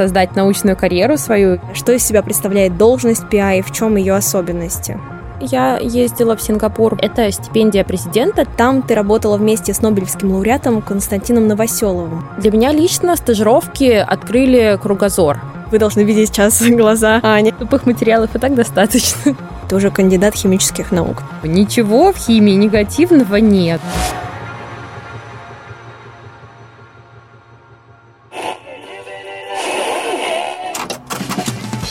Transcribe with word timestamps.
создать 0.00 0.34
научную 0.34 0.78
карьеру 0.78 1.18
свою. 1.18 1.60
Что 1.74 1.92
из 1.92 2.02
себя 2.02 2.22
представляет 2.22 2.78
должность 2.78 3.24
PI, 3.30 3.60
в 3.60 3.70
чем 3.70 3.96
ее 3.96 4.14
особенности? 4.14 4.98
Я 5.42 5.76
ездила 5.76 6.36
в 6.36 6.42
Сингапур. 6.42 6.96
Это 7.02 7.30
стипендия 7.30 7.84
президента. 7.84 8.46
Там 8.56 8.80
ты 8.80 8.94
работала 8.94 9.36
вместе 9.36 9.74
с 9.74 9.82
Нобелевским 9.82 10.32
лауреатом 10.32 10.80
Константином 10.80 11.48
Новоселовым. 11.48 12.26
Для 12.38 12.50
меня 12.50 12.72
лично 12.72 13.14
стажировки 13.14 13.92
открыли 13.92 14.78
кругозор. 14.80 15.38
Вы 15.70 15.78
должны 15.78 16.00
видеть 16.00 16.28
сейчас 16.28 16.62
глаза 16.70 17.20
Ани. 17.22 17.52
Тупых 17.52 17.84
материалов 17.84 18.34
и 18.34 18.38
так 18.38 18.54
достаточно. 18.54 19.36
Ты 19.68 19.76
уже 19.76 19.90
кандидат 19.90 20.34
химических 20.34 20.92
наук. 20.92 21.22
Ничего 21.42 22.14
в 22.14 22.16
химии 22.16 22.54
негативного 22.54 23.36
нет. 23.36 23.82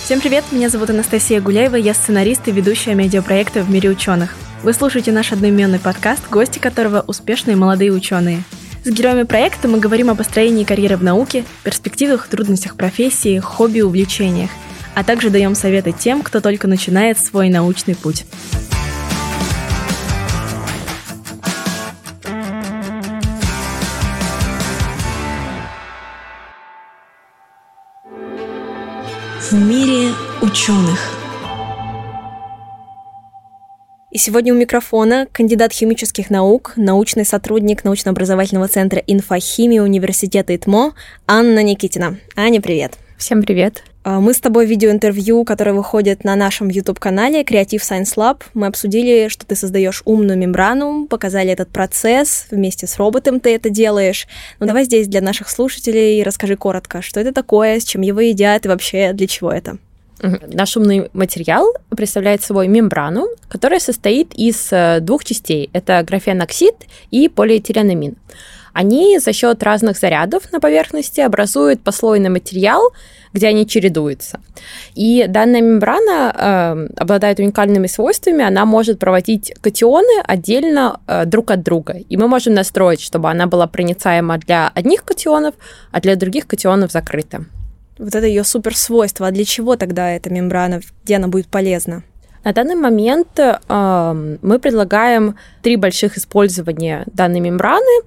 Всем 0.09 0.21
привет, 0.21 0.45
меня 0.51 0.69
зовут 0.69 0.89
Анастасия 0.89 1.39
Гуляева, 1.39 1.75
я 1.75 1.93
сценарист 1.93 2.47
и 2.47 2.51
ведущая 2.51 2.95
медиапроекта 2.95 3.61
«В 3.61 3.69
мире 3.69 3.91
ученых». 3.91 4.35
Вы 4.63 4.73
слушаете 4.73 5.11
наш 5.11 5.31
одноименный 5.31 5.77
подкаст, 5.77 6.27
гости 6.31 6.57
которого– 6.57 7.03
успешные 7.07 7.55
молодые 7.55 7.91
ученые. 7.91 8.41
С 8.83 8.89
героями 8.89 9.21
проекта 9.21 9.67
мы 9.67 9.77
говорим 9.79 10.09
о 10.09 10.15
построении 10.15 10.63
карьеры 10.63 10.97
в 10.97 11.03
науке, 11.03 11.45
перспективах, 11.63 12.27
трудностях 12.27 12.75
профессии, 12.75 13.37
хобби, 13.37 13.81
увлечениях, 13.81 14.49
а 14.95 15.03
также 15.03 15.29
даем 15.29 15.53
советы 15.53 15.91
тем, 15.91 16.23
кто 16.23 16.41
только 16.41 16.67
начинает 16.67 17.19
свой 17.19 17.49
научный 17.49 17.95
путь. 17.95 18.25
В 29.51 29.53
мире 29.53 30.11
ученых. 30.41 30.99
И 34.11 34.17
сегодня 34.19 34.53
у 34.53 34.57
микрофона 34.57 35.27
кандидат 35.31 35.71
химических 35.71 36.29
наук, 36.29 36.73
научный 36.75 37.25
сотрудник 37.25 37.83
научно-образовательного 37.83 38.67
центра 38.67 38.99
инфохимии 38.99 39.79
Университета 39.79 40.55
ИТМО 40.55 40.93
Анна 41.25 41.63
Никитина. 41.63 42.17
Аня, 42.35 42.61
привет. 42.61 42.93
Всем 43.17 43.41
привет. 43.41 43.83
А, 44.09 44.19
мы 44.19 44.33
с 44.33 44.39
тобой 44.39 44.65
видеоинтервью, 44.65 45.43
которое 45.43 45.73
выходит 45.73 46.23
на 46.23 46.35
нашем 46.35 46.69
YouTube-канале 46.69 47.43
Creative 47.43 47.77
Science 47.77 48.15
Lab. 48.17 48.41
Мы 48.55 48.65
обсудили, 48.65 49.27
что 49.27 49.45
ты 49.45 49.55
создаешь 49.55 50.01
умную 50.03 50.35
мембрану, 50.35 51.05
показали 51.05 51.51
этот 51.51 51.69
процесс, 51.69 52.47
вместе 52.49 52.87
с 52.87 52.97
роботом 52.97 53.39
ты 53.39 53.53
это 53.53 53.69
делаешь. 53.69 54.27
Ну 54.59 54.65
давай 54.65 54.85
здесь 54.85 55.07
для 55.07 55.21
наших 55.21 55.47
слушателей 55.47 56.23
расскажи 56.23 56.55
коротко, 56.55 57.03
что 57.03 57.19
это 57.19 57.31
такое, 57.31 57.79
с 57.79 57.83
чем 57.83 58.01
его 58.01 58.19
едят 58.19 58.65
и 58.65 58.69
вообще 58.69 59.13
для 59.13 59.27
чего 59.27 59.51
это. 59.51 59.77
Наш 60.21 60.75
умный 60.75 61.11
материал 61.13 61.71
представляет 61.91 62.41
собой 62.41 62.67
мембрану, 62.67 63.27
которая 63.47 63.79
состоит 63.79 64.33
из 64.33 64.69
э, 64.71 65.01
двух 65.01 65.23
частей. 65.23 65.69
Это 65.71 66.03
графеноксид 66.03 66.73
и 67.11 67.29
полиэтиленамин 67.29 68.15
они 68.73 69.19
за 69.19 69.33
счет 69.33 69.63
разных 69.63 69.97
зарядов 69.97 70.51
на 70.51 70.59
поверхности 70.59 71.21
образуют 71.21 71.81
послойный 71.81 72.29
материал, 72.29 72.93
где 73.33 73.47
они 73.47 73.67
чередуются. 73.67 74.39
И 74.95 75.25
данная 75.27 75.61
мембрана 75.61 76.33
э, 76.35 76.87
обладает 76.97 77.39
уникальными 77.39 77.87
свойствами, 77.87 78.43
она 78.43 78.65
может 78.65 78.99
проводить 78.99 79.53
катионы 79.61 80.21
отдельно 80.23 80.99
э, 81.07 81.25
друг 81.25 81.51
от 81.51 81.63
друга. 81.63 81.97
И 82.09 82.17
мы 82.17 82.27
можем 82.27 82.53
настроить, 82.53 83.01
чтобы 83.01 83.29
она 83.29 83.45
была 83.47 83.67
проницаема 83.67 84.37
для 84.37 84.71
одних 84.73 85.03
катионов, 85.03 85.55
а 85.91 86.01
для 86.01 86.15
других 86.15 86.47
катионов 86.47 86.91
закрыта. 86.91 87.45
Вот 87.99 88.15
это 88.15 88.25
ее 88.25 88.43
суперсвойство. 88.43 89.27
А 89.27 89.31
для 89.31 89.45
чего 89.45 89.75
тогда 89.75 90.09
эта 90.11 90.29
мембрана, 90.29 90.81
где 91.03 91.17
она 91.17 91.27
будет 91.27 91.47
полезна? 91.47 92.03
На 92.43 92.53
данный 92.53 92.75
момент 92.75 93.37
э, 93.37 94.37
мы 94.41 94.59
предлагаем 94.59 95.35
три 95.61 95.75
больших 95.75 96.17
использования 96.17 97.03
данной 97.13 97.39
мембраны. 97.39 98.03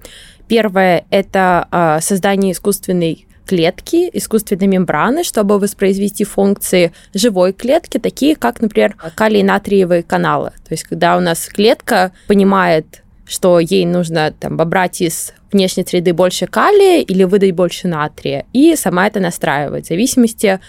Первое– 0.47 1.05
это 1.09 1.67
э, 1.71 2.01
создание 2.01 2.53
искусственной 2.53 3.27
клетки, 3.45 4.09
искусственной 4.13 4.67
мембраны, 4.67 5.23
чтобы 5.23 5.59
воспроизвести 5.59 6.23
функции 6.23 6.93
живой 7.13 7.53
клетки, 7.53 7.97
такие 7.97 8.35
как, 8.35 8.61
например, 8.61 8.95
калий-натриевые 9.15 10.03
каналы. 10.03 10.51
То 10.67 10.71
есть, 10.71 10.83
когда 10.83 11.17
у 11.17 11.19
нас 11.19 11.45
клетка 11.47 12.11
понимает, 12.27 13.03
что 13.25 13.59
ей 13.59 13.85
нужно 13.85 14.33
там, 14.37 14.57
побрать 14.57 15.01
из 15.01 15.33
внешней 15.51 15.85
среды 15.85 16.13
больше 16.13 16.47
калия 16.47 17.01
или 17.01 17.23
выдать 17.23 17.53
больше 17.53 17.87
натрия, 17.87 18.45
и 18.53 18.75
сама 18.75 19.07
это 19.07 19.19
настраивает 19.19 19.85
в 19.85 19.89
зависимости 19.89 20.59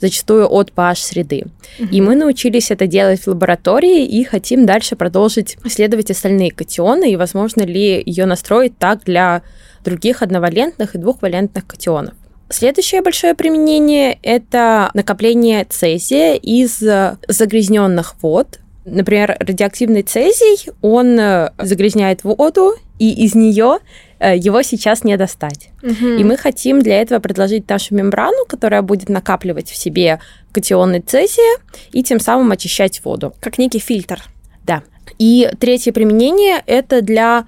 зачастую 0.00 0.48
от 0.50 0.72
pH 0.72 0.96
среды. 0.96 1.44
Угу. 1.78 1.88
И 1.90 2.00
мы 2.00 2.16
научились 2.16 2.70
это 2.70 2.86
делать 2.86 3.20
в 3.20 3.28
лаборатории 3.28 4.04
и 4.04 4.24
хотим 4.24 4.66
дальше 4.66 4.96
продолжить 4.96 5.56
исследовать 5.64 6.10
остальные 6.10 6.52
катионы 6.52 7.12
и 7.12 7.16
возможно 7.16 7.62
ли 7.62 8.02
ее 8.04 8.26
настроить 8.26 8.78
так 8.78 9.04
для 9.04 9.42
других 9.84 10.22
одновалентных 10.22 10.94
и 10.94 10.98
двухвалентных 10.98 11.66
катионов. 11.66 12.14
Следующее 12.48 13.02
большое 13.02 13.34
применение– 13.34 14.18
это 14.22 14.90
накопление 14.94 15.64
цезия 15.68 16.34
из 16.34 16.82
загрязненных 17.28 18.16
вод. 18.22 18.58
Например, 18.84 19.36
радиоактивный 19.38 20.02
цезий, 20.02 20.70
он 20.82 21.16
загрязняет 21.58 22.24
воду, 22.24 22.74
и 22.98 23.24
из 23.24 23.34
нее 23.34 23.78
Э, 23.78 24.09
его 24.20 24.62
сейчас 24.62 25.04
не 25.04 25.16
достать. 25.16 25.70
Угу. 25.82 26.06
И 26.06 26.24
мы 26.24 26.36
хотим 26.36 26.82
для 26.82 27.00
этого 27.00 27.20
предложить 27.20 27.68
нашу 27.68 27.94
мембрану, 27.94 28.44
которая 28.46 28.82
будет 28.82 29.08
накапливать 29.08 29.70
в 29.70 29.76
себе 29.76 30.20
катионы 30.52 31.00
цезия 31.00 31.58
и 31.92 32.02
тем 32.02 32.20
самым 32.20 32.50
очищать 32.52 33.02
воду. 33.04 33.34
Как 33.40 33.58
некий 33.58 33.78
фильтр. 33.78 34.22
Да. 34.64 34.82
И 35.18 35.50
третье 35.58 35.92
применение– 35.92 36.62
это 36.66 37.02
для 37.02 37.46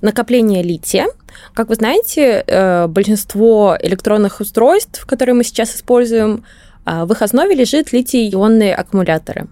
накопления 0.00 0.62
лития. 0.62 1.06
Как 1.54 1.68
вы 1.68 1.74
знаете, 1.74 2.44
э, 2.46 2.86
большинство 2.86 3.76
электронных 3.80 4.40
устройств, 4.40 5.04
которые 5.06 5.34
мы 5.34 5.44
сейчас 5.44 5.74
используем, 5.74 6.44
э, 6.86 7.04
в 7.04 7.12
их 7.12 7.22
основе 7.22 7.54
лежит 7.54 7.92
литий-ионные 7.92 8.74
аккумуляторы. 8.74 9.46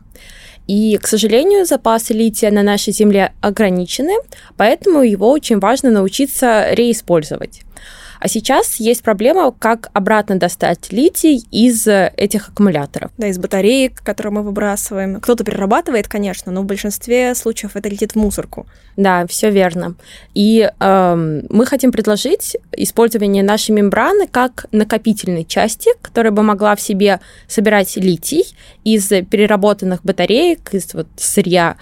И, 0.73 0.97
к 0.97 1.07
сожалению, 1.07 1.67
запасы 1.67 2.15
лития 2.15 2.51
на 2.51 2.63
нашей 2.63 2.95
Земле 2.95 3.35
ограничены, 3.43 4.15
поэтому 4.57 5.03
его 5.03 5.31
очень 5.31 5.59
важно 5.59 5.91
научиться 5.91 6.73
реиспользовать. 6.73 7.61
А 8.23 8.29
сейчас 8.29 8.77
есть 8.77 9.03
проблема, 9.03 9.51
как 9.51 9.91
обратно 9.95 10.39
достать 10.39 10.93
литий 10.93 11.45
из 11.51 11.89
этих 11.89 12.51
аккумуляторов. 12.51 13.11
Да, 13.19 13.27
из 13.27 13.37
батареек, 13.37 14.01
которые 14.01 14.33
мы 14.33 14.43
выбрасываем. 14.45 15.21
Кто-то 15.21 15.43
перерабатывает, 15.43 16.07
конечно, 16.07 16.53
но 16.53 16.63
в 16.63 16.65
большинстве 16.65 17.35
случаев 17.35 17.75
это 17.75 17.89
летит 17.89 18.13
в 18.13 18.17
мусорку. 18.17 18.69
Да, 18.97 19.27
все 19.27 19.51
верно. 19.51 19.97
И 20.35 20.71
э, 20.79 21.43
мы 21.51 21.67
хотим 21.67 21.91
предложить 21.91 22.57
использование 22.71 23.43
нашей 23.43 23.73
мембраны 23.73 24.29
как 24.29 24.67
накопительной 24.71 25.45
части, 25.45 25.91
которая 26.01 26.31
бы 26.31 26.45
могла 26.45 26.77
в 26.77 26.81
себе 26.81 27.19
собирать 27.49 27.97
литий 27.97 28.45
из 28.85 29.09
переработанных 29.09 30.05
батареек, 30.05 30.73
из 30.73 30.95
вот 30.95 31.09
сырья, 31.17 31.77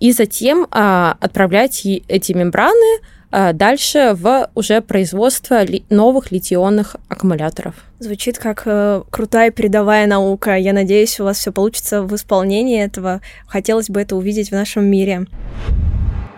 и 0.00 0.12
затем 0.12 0.64
э, 0.64 1.14
отправлять 1.20 1.84
эти 1.84 2.32
мембраны 2.32 3.00
Э, 3.36 3.52
дальше 3.52 4.12
в 4.14 4.48
уже 4.54 4.80
производство 4.80 5.64
ли, 5.64 5.84
новых 5.90 6.30
литионных 6.30 6.94
аккумуляторов. 7.08 7.74
Звучит 7.98 8.38
как 8.38 8.62
э, 8.64 9.02
крутая 9.10 9.50
передовая 9.50 10.06
наука. 10.06 10.56
Я 10.56 10.72
надеюсь, 10.72 11.18
у 11.18 11.24
вас 11.24 11.38
все 11.38 11.50
получится 11.50 12.04
в 12.04 12.14
исполнении 12.14 12.80
этого. 12.80 13.20
Хотелось 13.48 13.90
бы 13.90 14.00
это 14.00 14.14
увидеть 14.14 14.50
в 14.50 14.52
нашем 14.52 14.84
мире. 14.84 15.26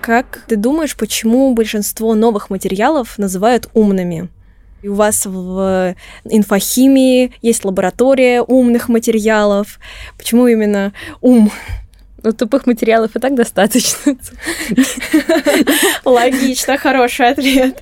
Как 0.00 0.44
ты 0.49 0.56
думаешь, 0.56 0.97
почему 0.97 1.53
большинство 1.53 2.15
новых 2.15 2.49
материалов 2.49 3.19
называют 3.19 3.69
умными? 3.75 4.31
И 4.81 4.88
у 4.88 4.94
вас 4.94 5.26
в 5.26 5.94
инфохимии 6.25 7.35
есть 7.43 7.67
лаборатория 7.67 8.41
умных 8.41 8.88
материалов. 8.88 9.81
Почему 10.17 10.47
именно 10.47 10.94
ум? 11.20 11.50
Ну, 12.26 12.32
тупых 12.32 12.67
материалов 12.67 13.14
и 13.14 13.20
так 13.20 13.37
достаточно. 13.37 14.17
Логично, 16.05 16.76
хороший 16.76 17.28
ответ. 17.28 17.81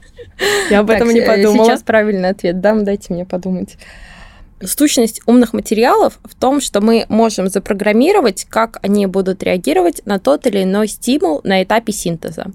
Я 0.69 0.81
об 0.81 0.91
этом 0.91 1.09
не 1.09 1.21
э, 1.21 1.27
подумала. 1.27 1.65
Сейчас 1.65 1.83
правильный 1.83 2.29
ответ 2.29 2.61
дам, 2.61 2.85
дайте 2.85 3.15
мне 3.15 3.25
подумать. 3.25 3.79
Сущность 4.63 5.23
умных 5.25 5.55
материалов 5.55 6.19
в 6.23 6.35
том, 6.35 6.61
что 6.61 6.83
мы 6.83 7.07
можем 7.09 7.49
запрограммировать, 7.49 8.45
как 8.51 8.81
они 8.83 9.07
будут 9.07 9.43
реагировать 9.43 10.03
на 10.05 10.19
тот 10.19 10.47
или 10.47 10.65
иной 10.65 10.89
стимул 10.89 11.41
на 11.43 11.63
этапе 11.63 11.93
синтеза. 11.93 12.49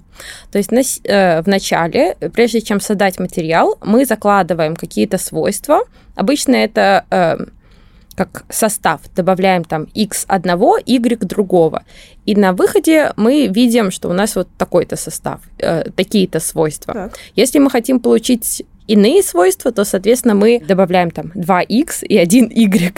То 0.52 0.58
есть 0.58 0.70
на, 0.70 0.82
э, 0.82 1.42
в 1.42 1.48
начале, 1.48 2.14
прежде 2.32 2.60
чем 2.60 2.80
создать 2.80 3.18
материал, 3.18 3.78
мы 3.82 4.04
закладываем 4.04 4.76
какие-то 4.76 5.18
свойства. 5.18 5.80
Обычно 6.14 6.54
это 6.54 7.04
э, 7.10 7.36
как 8.14 8.44
состав, 8.48 9.00
добавляем 9.16 9.64
там 9.64 9.84
x 9.94 10.24
одного, 10.28 10.78
y 10.78 11.18
другого. 11.20 11.84
И 12.26 12.34
на 12.36 12.52
выходе 12.52 13.12
мы 13.16 13.46
видим, 13.46 13.90
что 13.90 14.08
у 14.08 14.12
нас 14.12 14.36
вот 14.36 14.48
такой-то 14.58 14.96
состав, 14.96 15.40
э, 15.58 15.90
такие-то 15.96 16.40
свойства. 16.40 16.94
Так. 16.94 17.18
Если 17.36 17.58
мы 17.58 17.70
хотим 17.70 18.00
получить 18.00 18.64
иные 18.86 19.22
свойства, 19.22 19.72
то, 19.72 19.84
соответственно, 19.84 20.34
мы 20.34 20.60
добавляем 20.60 21.10
там 21.10 21.32
2x 21.34 22.04
и 22.06 22.18
1y. 22.18 22.92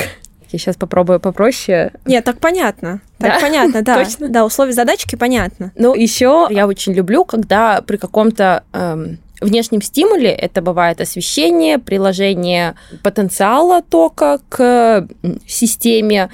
Я 0.52 0.58
сейчас 0.58 0.76
попробую 0.76 1.18
попроще. 1.18 1.92
Нет, 2.04 2.24
так 2.24 2.38
понятно. 2.38 3.00
Так 3.18 3.34
да? 3.34 3.40
понятно, 3.40 3.82
да. 3.82 4.04
Точно? 4.04 4.28
Да, 4.28 4.44
условия 4.44 4.72
задачки 4.72 5.16
понятно. 5.16 5.72
Ну, 5.76 5.94
еще 5.94 6.46
я 6.50 6.66
очень 6.66 6.92
люблю, 6.92 7.24
когда 7.24 7.80
при 7.80 7.96
каком-то 7.96 8.64
эм, 8.72 9.18
внешнем 9.42 9.82
стимуле 9.82 10.30
это 10.30 10.62
бывает 10.62 11.00
освещение, 11.00 11.78
приложение 11.78 12.74
потенциала 13.02 13.82
тока 13.82 14.40
к 14.48 15.08
системе, 15.46 16.30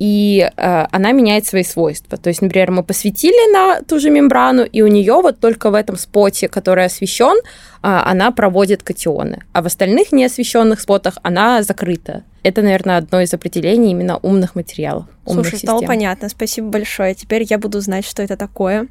и 0.00 0.50
э, 0.56 0.86
она 0.90 1.12
меняет 1.12 1.46
свои 1.46 1.62
свойства. 1.62 2.16
То 2.16 2.28
есть, 2.28 2.40
например, 2.40 2.70
мы 2.70 2.82
посветили 2.82 3.52
на 3.52 3.82
ту 3.82 4.00
же 4.00 4.08
мембрану, 4.08 4.64
и 4.64 4.80
у 4.80 4.86
нее 4.86 5.12
вот 5.12 5.40
только 5.40 5.70
в 5.70 5.74
этом 5.74 5.96
споте, 5.96 6.48
который 6.48 6.86
освещен, 6.86 7.36
э, 7.36 7.42
она 7.82 8.30
проводит 8.30 8.82
катионы, 8.82 9.42
а 9.52 9.60
в 9.60 9.66
остальных 9.66 10.10
неосвещенных 10.10 10.80
спотах 10.80 11.18
она 11.22 11.62
закрыта. 11.62 12.24
Это, 12.42 12.62
наверное, 12.62 12.96
одно 12.96 13.20
из 13.20 13.34
определений 13.34 13.90
именно 13.90 14.16
умных 14.16 14.54
материалов. 14.54 15.04
Умных 15.26 15.44
Слушай, 15.44 15.56
систем. 15.56 15.68
стало 15.68 15.82
понятно. 15.82 16.30
Спасибо 16.30 16.68
большое. 16.68 17.14
Теперь 17.14 17.46
я 17.48 17.58
буду 17.58 17.80
знать, 17.80 18.06
что 18.06 18.22
это 18.22 18.38
такое. 18.38 18.88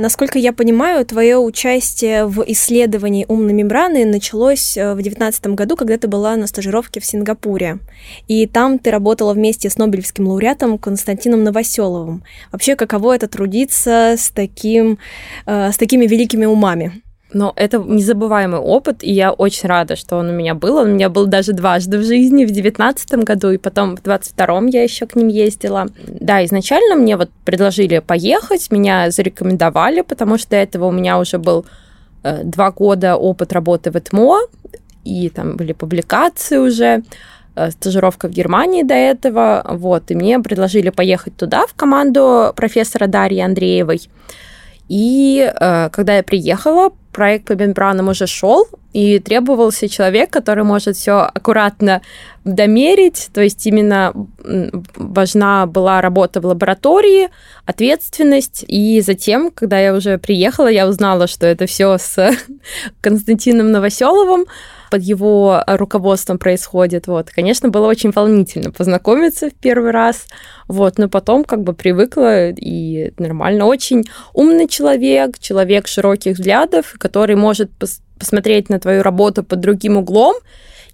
Насколько 0.00 0.38
я 0.38 0.54
понимаю, 0.54 1.04
твое 1.04 1.36
участие 1.36 2.24
в 2.24 2.42
исследовании 2.46 3.26
умной 3.28 3.52
мембраны 3.52 4.06
началось 4.06 4.74
э, 4.74 4.92
в 4.92 4.94
2019 4.94 5.48
году, 5.48 5.76
когда 5.76 5.98
ты 5.98 6.08
была 6.08 6.36
на 6.36 6.46
стажировке 6.46 7.00
в 7.00 7.04
Сингапуре. 7.04 7.80
И 8.26 8.46
там 8.46 8.78
ты 8.78 8.90
работала 8.90 9.34
вместе 9.34 9.68
с 9.68 9.76
Нобелевским 9.76 10.26
лауреатом 10.26 10.78
Константином 10.78 11.44
Новоселовым. 11.44 12.24
Вообще, 12.50 12.76
каково 12.76 13.16
это 13.16 13.28
трудиться 13.28 14.14
с, 14.16 14.30
таким, 14.30 14.98
э, 15.44 15.70
с 15.70 15.76
такими 15.76 16.06
великими 16.06 16.46
умами? 16.46 17.02
Но 17.32 17.52
это 17.54 17.78
незабываемый 17.78 18.58
опыт, 18.58 19.04
и 19.04 19.12
я 19.12 19.32
очень 19.32 19.68
рада, 19.68 19.94
что 19.94 20.16
он 20.16 20.30
у 20.30 20.32
меня 20.32 20.54
был. 20.54 20.76
Он 20.76 20.90
у 20.90 20.94
меня 20.94 21.08
был 21.08 21.26
даже 21.26 21.52
дважды 21.52 21.98
в 21.98 22.04
жизни, 22.04 22.44
в 22.44 22.50
девятнадцатом 22.50 23.22
году, 23.22 23.50
и 23.50 23.58
потом 23.58 23.96
в 23.96 24.02
двадцать 24.02 24.32
втором 24.32 24.66
я 24.66 24.82
еще 24.82 25.06
к 25.06 25.14
ним 25.14 25.28
ездила. 25.28 25.86
Да, 26.06 26.44
изначально 26.44 26.96
мне 26.96 27.16
вот 27.16 27.30
предложили 27.44 28.00
поехать, 28.00 28.72
меня 28.72 29.10
зарекомендовали, 29.10 30.00
потому 30.00 30.38
что 30.38 30.50
до 30.50 30.56
этого 30.56 30.86
у 30.86 30.90
меня 30.90 31.18
уже 31.20 31.38
был 31.38 31.66
э, 32.24 32.42
два 32.42 32.72
года 32.72 33.16
опыт 33.16 33.52
работы 33.52 33.92
в 33.92 33.96
ЭТМО, 33.96 34.40
и 35.04 35.28
там 35.30 35.56
были 35.56 35.72
публикации 35.72 36.56
уже, 36.56 37.04
э, 37.54 37.70
стажировка 37.70 38.26
в 38.26 38.32
Германии 38.32 38.82
до 38.82 38.94
этого, 38.94 39.64
вот, 39.68 40.10
и 40.10 40.16
мне 40.16 40.40
предложили 40.40 40.90
поехать 40.90 41.36
туда, 41.36 41.66
в 41.68 41.74
команду 41.74 42.52
профессора 42.56 43.06
Дарьи 43.06 43.40
Андреевой. 43.40 44.00
И 44.90 45.38
э, 45.48 45.88
когда 45.90 46.16
я 46.16 46.24
приехала, 46.24 46.90
проект 47.12 47.46
по 47.46 47.52
мембранам 47.52 48.08
уже 48.08 48.26
шел, 48.26 48.66
и 48.92 49.20
требовался 49.20 49.88
человек, 49.88 50.30
который 50.30 50.64
может 50.64 50.96
все 50.96 51.20
аккуратно 51.32 52.02
домерить, 52.44 53.30
то 53.32 53.40
есть 53.40 53.64
именно 53.66 54.12
важна 54.96 55.66
была 55.66 56.00
работа 56.00 56.40
в 56.40 56.46
лаборатории, 56.46 57.28
ответственность, 57.66 58.64
и 58.66 59.00
затем, 59.00 59.52
когда 59.52 59.78
я 59.78 59.94
уже 59.94 60.18
приехала, 60.18 60.66
я 60.66 60.88
узнала, 60.88 61.28
что 61.28 61.46
это 61.46 61.66
все 61.66 61.96
с 61.96 62.32
Константином 63.00 63.70
Новоселовым, 63.70 64.46
под 64.90 65.02
его 65.02 65.62
руководством 65.66 66.38
происходит. 66.38 67.06
Вот, 67.06 67.30
конечно, 67.30 67.68
было 67.68 67.86
очень 67.86 68.10
волнительно 68.10 68.70
познакомиться 68.70 69.48
в 69.48 69.54
первый 69.54 69.92
раз, 69.92 70.26
вот, 70.68 70.98
но 70.98 71.08
потом 71.08 71.44
как 71.44 71.62
бы 71.62 71.72
привыкла 71.72 72.50
и 72.50 73.12
нормально. 73.18 73.66
Очень 73.66 74.04
умный 74.34 74.68
человек, 74.68 75.38
человек 75.38 75.86
широких 75.86 76.36
взглядов, 76.36 76.94
который 76.98 77.36
может 77.36 77.70
пос 77.70 78.00
посмотреть 78.18 78.68
на 78.68 78.78
твою 78.78 79.02
работу 79.02 79.42
под 79.42 79.60
другим 79.60 79.96
углом 79.96 80.36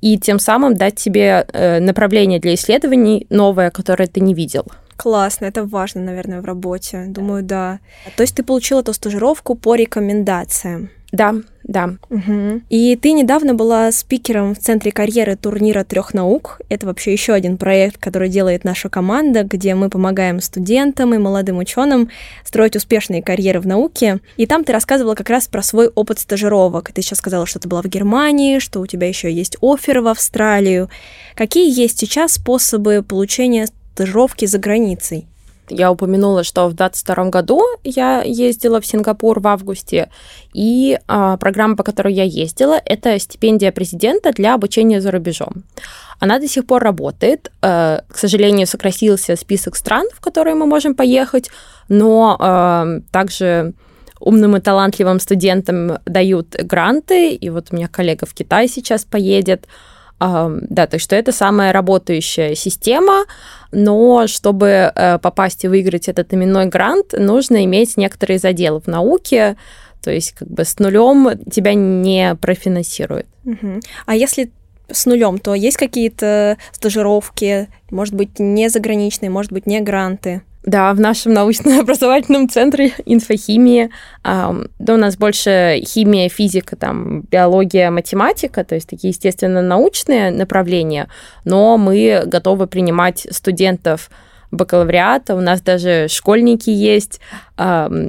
и 0.00 0.16
тем 0.16 0.38
самым 0.38 0.76
дать 0.76 0.94
тебе 0.94 1.44
э, 1.52 1.80
направление 1.80 2.38
для 2.38 2.54
исследований 2.54 3.26
новое, 3.30 3.70
которое 3.70 4.06
ты 4.06 4.20
не 4.20 4.32
видел. 4.32 4.64
Классно, 4.96 5.46
это 5.46 5.64
важно, 5.64 6.02
наверное, 6.02 6.40
в 6.40 6.44
работе. 6.44 7.04
Думаю, 7.08 7.42
да. 7.42 7.80
То 8.16 8.22
есть 8.22 8.36
ты 8.36 8.42
получила 8.42 8.80
эту 8.80 8.92
стажировку 8.92 9.54
по 9.54 9.74
рекомендациям. 9.74 10.90
Да, 11.16 11.34
да. 11.64 11.94
Угу. 12.10 12.60
И 12.68 12.94
ты 12.96 13.12
недавно 13.12 13.54
была 13.54 13.90
спикером 13.90 14.54
в 14.54 14.58
центре 14.58 14.92
карьеры 14.92 15.34
турнира 15.34 15.82
трех 15.82 16.12
наук. 16.12 16.60
Это 16.68 16.84
вообще 16.84 17.12
еще 17.12 17.32
один 17.32 17.56
проект, 17.56 17.96
который 17.96 18.28
делает 18.28 18.64
наша 18.64 18.90
команда, 18.90 19.42
где 19.42 19.74
мы 19.74 19.88
помогаем 19.88 20.42
студентам 20.42 21.14
и 21.14 21.18
молодым 21.18 21.56
ученым 21.56 22.10
строить 22.44 22.76
успешные 22.76 23.22
карьеры 23.22 23.60
в 23.60 23.66
науке. 23.66 24.20
И 24.36 24.46
там 24.46 24.62
ты 24.62 24.74
рассказывала 24.74 25.14
как 25.14 25.30
раз 25.30 25.48
про 25.48 25.62
свой 25.62 25.88
опыт 25.88 26.18
стажировок. 26.18 26.92
Ты 26.92 27.00
сейчас 27.00 27.20
сказала, 27.20 27.46
что 27.46 27.60
ты 27.60 27.66
была 27.66 27.80
в 27.80 27.86
Германии, 27.86 28.58
что 28.58 28.80
у 28.80 28.86
тебя 28.86 29.08
еще 29.08 29.32
есть 29.32 29.56
офер 29.62 30.00
в 30.00 30.08
Австралию. 30.08 30.90
Какие 31.34 31.72
есть 31.72 31.98
сейчас 31.98 32.34
способы 32.34 33.02
получения 33.02 33.68
стажировки 33.94 34.44
за 34.44 34.58
границей? 34.58 35.26
Я 35.68 35.90
упомянула, 35.90 36.44
что 36.44 36.68
в 36.68 36.74
2022 36.74 37.30
году 37.30 37.62
я 37.84 38.22
ездила 38.22 38.80
в 38.80 38.86
Сингапур 38.86 39.40
в 39.40 39.46
августе, 39.46 40.10
и 40.54 40.98
а, 41.08 41.36
программа, 41.36 41.76
по 41.76 41.82
которой 41.82 42.14
я 42.14 42.24
ездила, 42.24 42.80
это 42.84 43.18
стипендия 43.18 43.72
президента 43.72 44.32
для 44.32 44.54
обучения 44.54 45.00
за 45.00 45.10
рубежом. 45.10 45.64
Она 46.18 46.38
до 46.38 46.48
сих 46.48 46.66
пор 46.66 46.82
работает. 46.82 47.52
Э, 47.62 48.00
к 48.08 48.16
сожалению, 48.16 48.66
сократился 48.66 49.36
список 49.36 49.76
стран, 49.76 50.06
в 50.14 50.20
которые 50.20 50.54
мы 50.54 50.66
можем 50.66 50.94
поехать, 50.94 51.50
но 51.88 52.36
э, 52.40 53.00
также 53.12 53.74
умным 54.20 54.56
и 54.56 54.60
талантливым 54.60 55.20
студентам 55.20 55.98
дают 56.06 56.56
гранты, 56.62 57.32
и 57.32 57.50
вот 57.50 57.68
у 57.70 57.76
меня 57.76 57.88
коллега 57.88 58.26
в 58.26 58.32
Китай 58.32 58.68
сейчас 58.68 59.04
поедет, 59.04 59.66
да, 60.18 60.86
то 60.86 60.96
есть 60.96 61.04
что 61.04 61.16
это 61.16 61.32
самая 61.32 61.72
работающая 61.72 62.54
система, 62.54 63.24
но 63.72 64.26
чтобы 64.26 64.92
э, 64.94 65.18
попасть 65.18 65.64
и 65.64 65.68
выиграть 65.68 66.08
этот 66.08 66.32
именной 66.32 66.66
грант, 66.66 67.12
нужно 67.12 67.64
иметь 67.64 67.96
некоторые 67.96 68.38
заделы 68.38 68.80
в 68.80 68.86
науке, 68.86 69.56
то 70.02 70.10
есть 70.10 70.32
как 70.32 70.48
бы 70.48 70.64
с 70.64 70.78
нулем 70.78 71.38
тебя 71.50 71.74
не 71.74 72.34
профинансируют. 72.36 73.26
А 74.06 74.14
если 74.14 74.50
с 74.90 75.04
нулем, 75.06 75.38
то 75.38 75.54
есть 75.54 75.76
какие-то 75.76 76.58
стажировки, 76.72 77.68
может 77.90 78.14
быть, 78.14 78.38
не 78.38 78.68
заграничные, 78.68 79.30
может 79.30 79.52
быть, 79.52 79.66
не 79.66 79.80
гранты? 79.80 80.42
Да, 80.66 80.92
в 80.92 80.98
нашем 80.98 81.32
научно-образовательном 81.32 82.48
центре 82.48 82.92
инфохимии. 83.06 83.90
Да, 84.24 84.94
у 84.94 84.96
нас 84.96 85.16
больше 85.16 85.80
химия, 85.86 86.28
физика, 86.28 86.74
там, 86.74 87.20
биология, 87.22 87.92
математика, 87.92 88.64
то 88.64 88.74
есть 88.74 88.88
такие, 88.88 89.10
естественно, 89.10 89.62
научные 89.62 90.32
направления, 90.32 91.08
но 91.44 91.78
мы 91.78 92.24
готовы 92.26 92.66
принимать 92.66 93.28
студентов 93.30 94.10
бакалавриата, 94.50 95.36
у 95.36 95.40
нас 95.40 95.60
даже 95.60 96.08
школьники 96.08 96.70
есть, 96.70 97.20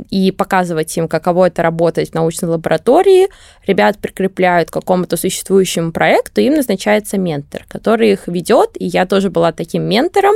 и 0.10 0.32
показывать 0.32 0.98
им, 0.98 1.08
каково 1.08 1.48
это 1.48 1.62
работать 1.62 2.12
в 2.12 2.14
научной 2.16 2.50
лаборатории. 2.50 3.28
Ребят 3.68 4.00
прикрепляют 4.00 4.70
к 4.70 4.74
какому-то 4.74 5.16
существующему 5.16 5.92
проекту, 5.92 6.42
им 6.42 6.56
назначается 6.56 7.20
ментор, 7.20 7.66
который 7.68 8.14
их 8.14 8.28
ведет, 8.28 8.72
и 8.80 8.86
я 8.86 9.06
тоже 9.06 9.30
была 9.30 9.52
таким 9.52 9.84
ментором, 9.84 10.36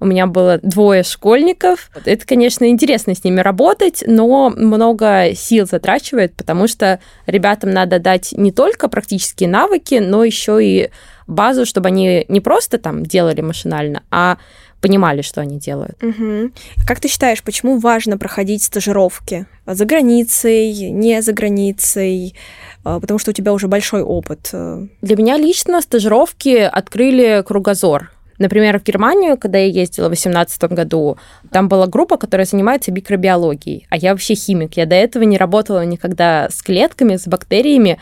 у 0.00 0.06
меня 0.06 0.26
было 0.26 0.58
двое 0.62 1.02
школьников. 1.02 1.90
Это, 2.04 2.26
конечно, 2.26 2.68
интересно 2.68 3.14
с 3.14 3.22
ними 3.22 3.40
работать, 3.40 4.02
но 4.06 4.50
много 4.50 5.34
сил 5.34 5.66
затрачивает, 5.66 6.34
потому 6.34 6.66
что 6.66 7.00
ребятам 7.26 7.70
надо 7.70 7.98
дать 7.98 8.32
не 8.32 8.50
только 8.50 8.88
практические 8.88 9.48
навыки, 9.48 9.96
но 9.96 10.24
еще 10.24 10.64
и 10.64 10.90
базу, 11.26 11.66
чтобы 11.66 11.88
они 11.88 12.24
не 12.28 12.40
просто 12.40 12.78
там 12.78 13.04
делали 13.04 13.42
машинально, 13.42 14.02
а 14.10 14.38
понимали, 14.80 15.20
что 15.20 15.42
они 15.42 15.58
делают. 15.58 16.02
Угу. 16.02 16.52
Как 16.86 17.00
ты 17.00 17.08
считаешь, 17.08 17.42
почему 17.42 17.78
важно 17.78 18.16
проходить 18.16 18.62
стажировки 18.62 19.46
за 19.66 19.84
границей, 19.84 20.90
не 20.90 21.20
за 21.20 21.34
границей? 21.34 22.34
А, 22.82 22.98
потому 22.98 23.18
что 23.18 23.30
у 23.30 23.34
тебя 23.34 23.52
уже 23.52 23.68
большой 23.68 24.02
опыт. 24.02 24.50
Для 24.52 25.16
меня 25.16 25.36
лично 25.36 25.82
стажировки 25.82 26.56
открыли 26.56 27.44
кругозор. 27.46 28.10
Например, 28.40 28.80
в 28.80 28.82
Германию, 28.82 29.36
когда 29.36 29.58
я 29.58 29.66
ездила 29.66 30.06
в 30.06 30.16
2018 30.16 30.62
году, 30.72 31.18
там 31.52 31.68
была 31.68 31.86
группа, 31.86 32.16
которая 32.16 32.46
занимается 32.46 32.90
микробиологией, 32.90 33.86
а 33.90 33.98
я 33.98 34.12
вообще 34.12 34.34
химик. 34.34 34.78
Я 34.78 34.86
до 34.86 34.94
этого 34.94 35.24
не 35.24 35.36
работала 35.36 35.84
никогда 35.84 36.48
с 36.48 36.62
клетками, 36.62 37.16
с 37.16 37.28
бактериями, 37.28 38.00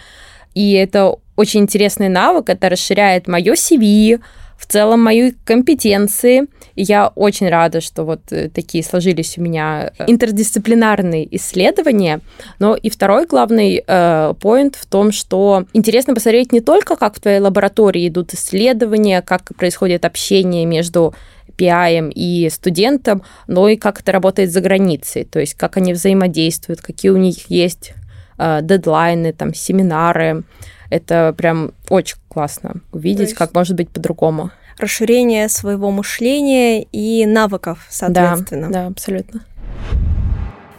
и 0.55 0.75
это 0.75 1.17
очень 1.35 1.63
интересный 1.63 2.09
навык, 2.09 2.51
это 2.51 2.69
расширяет 2.69 3.27
мое 3.27 3.55
CV, 3.55 4.21
в 4.59 4.67
целом 4.67 5.03
мои 5.03 5.33
компетенции. 5.45 6.47
Я 6.75 7.09
очень 7.15 7.49
рада, 7.49 7.81
что 7.81 8.05
вот 8.05 8.21
э, 8.31 8.49
такие 8.49 8.83
сложились 8.83 9.39
у 9.39 9.43
меня 9.43 9.93
э, 9.99 10.05
интердисциплинарные 10.09 11.29
исследования. 11.37 12.21
Но 12.59 12.75
и 12.75 12.91
второй 12.91 13.27
главный 13.27 13.83
э, 13.87 14.35
поинт 14.41 14.77
в 14.77 14.87
том, 14.87 15.13
что 15.13 15.65
интересно 15.73 16.15
посмотреть 16.15 16.53
не 16.53 16.61
только, 16.61 16.97
как 16.97 17.17
в 17.17 17.21
твоей 17.21 17.39
лаборатории 17.39 18.09
идут 18.09 18.35
исследования, 18.35 19.23
как 19.23 19.55
происходит 19.57 20.05
общение 20.05 20.67
между 20.67 21.15
PI 21.59 22.13
и 22.15 22.49
студентом, 22.51 23.23
но 23.47 23.69
и 23.69 23.77
как 23.77 24.01
это 24.01 24.13
работает 24.13 24.51
за 24.53 24.61
границей, 24.61 25.25
то 25.25 25.41
есть 25.41 25.55
как 25.55 25.77
они 25.77 25.93
взаимодействуют, 25.93 26.81
какие 26.81 27.11
у 27.11 27.17
них 27.17 27.51
есть 27.51 27.93
э, 27.93 27.98
дедлайны, 28.39 29.33
там, 29.33 29.53
семинары, 29.53 30.45
Это 30.91 31.35
прям 31.37 31.73
очень 31.91 32.17
классно 32.29 32.81
увидеть, 32.93 33.29
есть... 33.29 33.35
как 33.35 33.55
может 33.55 33.77
быть 33.77 33.91
по-другому. 33.91 34.51
Расширение 34.79 35.49
своего 35.49 35.91
мышления 35.91 36.83
и 36.83 37.27
навыков, 37.27 37.87
соответственно. 37.91 38.69
Да, 38.69 38.83
да, 38.83 38.87
абсолютно. 38.87 39.45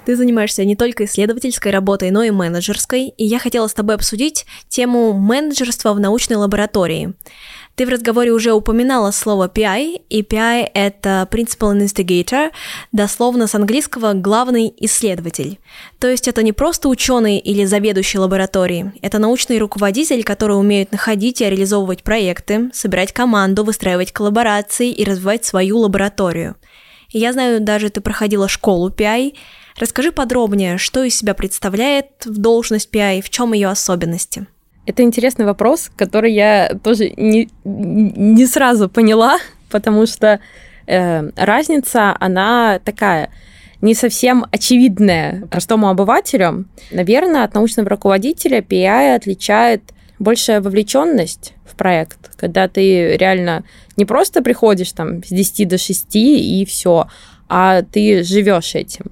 Ты 0.06 0.16
занимаешься 0.16 0.66
не 0.66 0.75
только 0.75 1.06
исследовательской 1.06 1.72
работой, 1.72 2.10
но 2.10 2.24
и 2.24 2.32
менеджерской, 2.32 3.10
и 3.10 3.25
я 3.25 3.38
хотела 3.38 3.68
с 3.68 3.74
тобой 3.74 3.96
обсудить 3.96 4.48
тему 4.68 5.13
менеджерства 5.13 5.94
в 5.94 6.00
научной 6.00 6.38
лаборатории. 6.38 7.13
Ты 7.80 7.86
в 7.86 7.90
разговоре 7.90 8.34
уже 8.34 8.52
упоминала 8.52 9.12
слово 9.12 9.48
PI, 9.48 10.02
и 10.10 10.22
PI— 10.22 10.70
это 10.74 11.26
Principal 11.32 11.78
Investigator, 11.78 12.50
дословно 12.92 13.48
с 13.48 13.56
английского 13.56 14.12
«главный 14.12 14.74
исследователь». 14.80 15.60
То 15.98 16.10
есть 16.10 16.28
это 16.28 16.44
не 16.44 16.52
просто 16.52 16.90
ученый 16.90 17.38
или 17.38 17.64
заведующий 17.64 18.18
лабораторией, 18.18 18.92
это 19.02 19.18
научный 19.18 19.60
руководитель, 19.60 20.26
который 20.26 20.60
умеет 20.60 20.92
находить 20.92 21.40
и 21.40 21.46
реализовывать 21.46 22.04
проекты, 22.04 22.70
собирать 22.74 23.14
команду, 23.14 23.64
выстраивать 23.64 24.12
коллаборации 24.12 24.92
и 24.92 25.06
развивать 25.06 25.46
свою 25.46 25.78
лабораторию. 25.78 26.58
Я 27.12 27.32
знаю, 27.32 27.62
даже 27.62 27.90
ты 27.90 28.02
проходила 28.02 28.50
школу 28.50 28.90
PI— 28.90 29.36
Расскажи 29.80 30.12
подробнее, 30.12 30.78
что 30.78 31.04
из 31.04 31.18
себя 31.18 31.34
представляет 31.34 32.26
в 32.26 32.38
должность 32.38 32.94
PI, 32.94 33.22
в 33.22 33.30
чем 33.30 33.54
ее 33.54 33.70
особенности? 33.70 34.46
Это 34.89 35.03
интересный 35.03 35.46
вопрос, 35.46 35.91
который 35.96 36.34
я 36.34 36.75
тоже 36.84 37.13
не, 37.15 37.48
не 37.63 38.48
сразу 38.48 38.89
поняла, 38.89 39.38
потому 39.69 40.08
что 40.08 40.39
э, 40.88 41.29
разница, 41.36 42.17
она 42.19 42.79
такая 42.84 43.29
не 43.81 43.93
совсем 43.93 44.48
очевидная 44.51 45.46
простому 45.46 45.89
обывателю. 45.89 46.65
Наверное, 46.89 47.43
от 47.43 47.53
научного 47.53 47.88
руководителя 47.88 48.62
PI 48.62 49.15
отличает 49.15 49.84
большая 50.17 50.60
вовлеченность 50.60 51.53
в 51.65 51.75
проект, 51.75 52.36
когда 52.36 52.67
ты 52.67 53.15
реально 53.15 53.65
не 53.96 54.05
просто 54.05 54.41
приходишь 54.41 54.91
там 54.93 55.24
с 55.24 55.29
10 55.29 55.67
до 55.67 55.77
6 55.77 56.15
и 56.15 56.65
все, 56.67 57.08
а 57.48 57.84
ты 57.84 58.24
живешь 58.24 58.74
этим. 58.74 59.05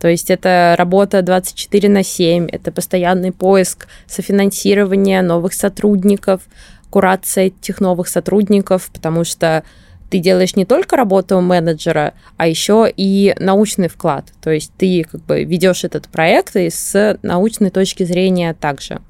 То 0.00 0.08
есть 0.08 0.30
это 0.30 0.74
работа 0.78 1.22
24 1.22 1.88
на 1.88 2.02
7, 2.02 2.48
это 2.50 2.70
постоянный 2.70 3.32
поиск 3.32 3.88
софинансирования 4.06 5.22
новых 5.22 5.54
сотрудников, 5.54 6.42
курация 6.90 7.46
этих 7.46 7.80
новых 7.80 8.08
сотрудников, 8.08 8.90
потому 8.92 9.24
что 9.24 9.64
ты 10.10 10.18
делаешь 10.18 10.56
не 10.56 10.64
только 10.64 10.96
работу 10.96 11.40
менеджера, 11.40 12.14
а 12.36 12.46
еще 12.46 12.90
и 12.94 13.34
научный 13.38 13.88
вклад. 13.88 14.26
То 14.40 14.50
есть 14.50 14.72
ты 14.78 15.04
как 15.04 15.20
бы 15.22 15.44
ведешь 15.44 15.84
этот 15.84 16.08
проект 16.08 16.56
и 16.56 16.70
с 16.70 17.18
научной 17.22 17.70
точки 17.70 18.04
зрения 18.04 18.54
также. 18.54 19.00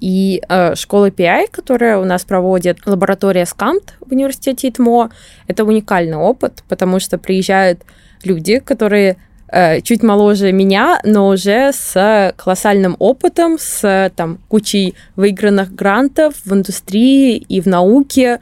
И 0.00 0.42
э, 0.48 0.74
школа 0.76 1.10
PI, 1.10 1.48
которая 1.50 1.98
у 1.98 2.04
нас 2.04 2.24
проводит 2.24 2.78
лаборатория 2.86 3.44
СКАМТ 3.44 3.94
в 4.00 4.12
университете 4.12 4.68
ИТМО, 4.68 5.10
это 5.46 5.64
уникальный 5.64 6.16
опыт, 6.16 6.62
потому 6.68 7.00
что 7.00 7.18
приезжают 7.18 7.82
люди, 8.22 8.60
которые 8.60 9.18
чуть 9.82 10.02
моложе 10.02 10.52
меня, 10.52 11.00
но 11.04 11.28
уже 11.28 11.72
с 11.72 12.34
колоссальным 12.36 12.96
опытом, 12.98 13.58
с 13.58 14.12
там, 14.16 14.38
кучей 14.48 14.94
выигранных 15.16 15.74
грантов 15.74 16.34
в 16.44 16.52
индустрии 16.52 17.36
и 17.36 17.60
в 17.60 17.66
науке, 17.66 18.40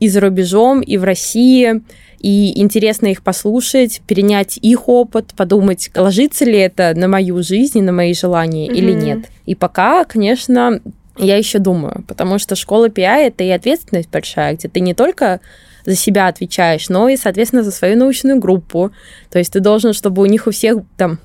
и 0.00 0.08
за 0.08 0.20
рубежом, 0.20 0.80
и 0.80 0.96
в 0.96 1.04
России. 1.04 1.82
И 2.18 2.60
интересно 2.60 3.06
их 3.06 3.22
послушать, 3.22 4.02
перенять 4.06 4.58
их 4.60 4.88
опыт, 4.90 5.32
подумать, 5.34 5.90
ложится 5.96 6.44
ли 6.44 6.58
это 6.58 6.92
на 6.94 7.08
мою 7.08 7.42
жизнь 7.42 7.78
и 7.78 7.82
на 7.82 7.92
мои 7.92 8.12
желания 8.12 8.68
mm-hmm. 8.68 8.74
или 8.74 8.92
нет. 8.92 9.18
И 9.46 9.54
пока, 9.54 10.04
конечно, 10.04 10.80
я 11.16 11.36
еще 11.36 11.58
думаю, 11.58 12.04
потому 12.06 12.38
что 12.38 12.56
школа 12.56 12.88
PI 12.88 13.28
это 13.28 13.44
и 13.44 13.48
ответственность 13.48 14.10
большая, 14.10 14.54
где 14.54 14.68
ты 14.68 14.80
не 14.80 14.92
только 14.92 15.40
за 15.84 15.94
себя 15.94 16.28
отвечаешь, 16.28 16.88
но 16.88 17.08
и, 17.08 17.16
соответственно, 17.16 17.62
за 17.62 17.70
свою 17.70 17.96
научную 17.96 18.38
группу. 18.38 18.90
То 19.30 19.38
есть 19.38 19.52
ты 19.52 19.60
должен, 19.60 19.92
чтобы 19.92 20.22
у 20.22 20.26
них 20.26 20.46
у 20.46 20.50
всех 20.50 20.78
там 20.96 21.18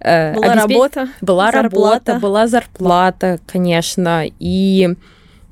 э, 0.00 0.34
была 0.34 0.52
обеспеч... 0.52 0.72
работа, 0.72 1.08
была 1.20 1.52
зарплата. 1.52 2.12
работа, 2.12 2.18
была 2.20 2.46
зарплата, 2.46 3.40
конечно, 3.46 4.24
и 4.38 4.88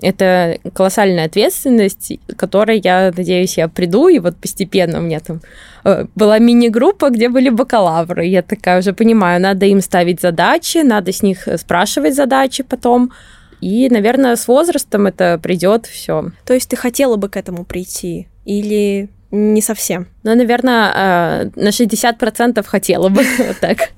это 0.01 0.59
колоссальная 0.75 1.27
ответственность, 1.27 2.13
которой 2.37 2.81
я 2.85 3.13
надеюсь, 3.17 3.59
я 3.59 3.69
приду, 3.69 4.09
и 4.09 4.21
вот 4.21 4.37
постепенно 4.37 4.99
у 4.99 5.03
меня 5.03 5.19
там 5.21 5.41
э, 5.85 6.07
была 6.15 6.39
мини-группа, 6.39 7.11
где 7.11 7.29
были 7.29 7.49
бакалавры. 7.49 8.27
Я 8.27 8.43
такая 8.43 8.79
уже 8.79 8.93
понимаю, 8.93 9.41
надо 9.41 9.67
им 9.67 9.81
ставить 9.81 10.21
задачи, 10.21 10.79
надо 10.79 11.13
с 11.13 11.23
них 11.23 11.49
спрашивать 11.57 12.15
задачи 12.15 12.63
потом, 12.63 13.11
и, 13.61 13.89
наверное, 13.89 14.37
с 14.37 14.47
возрастом 14.47 15.07
это 15.07 15.39
придет 15.43 15.87
все. 15.87 16.31
То 16.47 16.55
есть 16.55 16.69
ты 16.71 16.77
хотела 16.77 17.17
бы 17.17 17.29
к 17.29 17.37
этому 17.37 17.65
прийти? 17.65 18.29
Или 18.45 19.09
не 19.31 19.61
совсем? 19.61 20.07
Ну, 20.23 20.35
наверное, 20.35 20.93
э, 20.95 21.51
на 21.57 21.71
60% 21.71 22.65
хотела 22.67 23.09
бы 23.09 23.25
так. 23.61 23.91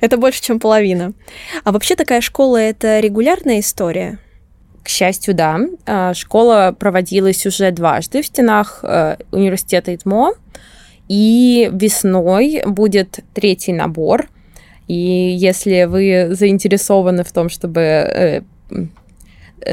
Это 0.00 0.16
больше, 0.16 0.42
чем 0.42 0.60
половина. 0.60 1.12
А 1.64 1.72
вообще 1.72 1.96
такая 1.96 2.20
школа— 2.20 2.56
это 2.58 3.00
регулярная 3.00 3.60
история? 3.60 4.18
К 4.82 4.88
счастью, 4.88 5.34
да. 5.34 5.58
Э, 5.86 6.14
школа 6.14 6.74
проводилась 6.78 7.44
уже 7.44 7.70
дважды 7.72 8.22
в 8.22 8.26
стенах 8.26 8.80
э, 8.82 9.16
университета 9.32 9.94
ИТМО. 9.94 10.34
И 11.08 11.70
весной 11.72 12.62
будет 12.66 13.20
третий 13.34 13.72
набор. 13.72 14.28
И 14.86 14.94
если 14.94 15.84
вы 15.84 16.28
заинтересованы 16.34 17.24
в 17.24 17.32
том, 17.32 17.48
чтобы 17.48 18.42
Э, 18.70 18.86